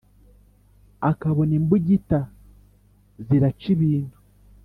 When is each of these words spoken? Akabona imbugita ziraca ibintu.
Akabona 1.11 1.53
imbugita 1.59 2.19
ziraca 3.25 3.65
ibintu. 3.75 4.17